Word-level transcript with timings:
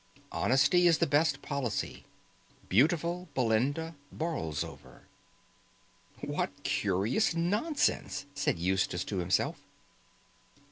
Honesty 0.31 0.87
is 0.87 0.97
the 0.97 1.05
Best 1.05 1.43
Policy. 1.43 2.05
Beautiful 2.69 3.29
Belinda 3.35 3.93
Borlsover." 4.11 5.01
"What 6.21 6.63
curious 6.63 7.35
nonsense!" 7.35 8.25
said 8.33 8.57
Eustace 8.57 9.03
to 9.03 9.17
himself. 9.17 9.57